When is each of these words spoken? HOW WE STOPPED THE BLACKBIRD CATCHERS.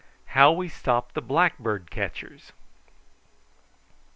HOW 0.33 0.51
WE 0.51 0.67
STOPPED 0.67 1.13
THE 1.13 1.21
BLACKBIRD 1.21 1.91
CATCHERS. 1.91 2.53